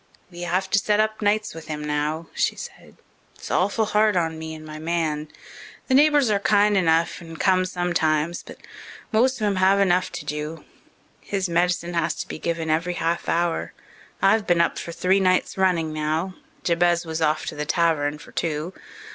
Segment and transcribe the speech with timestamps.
[0.31, 2.95] "We have to set up nights with him now," she said.
[3.35, 5.27] "It's awful hard on me and my man.
[5.89, 8.57] The neighbours are kind enough and come sometimes, but
[9.11, 10.65] most of them have enough to do.
[11.19, 13.73] His medicine has to be given every half hour.
[14.23, 16.33] I've been up for three nights running now.
[16.63, 18.73] Jabez was off to the tavern for two.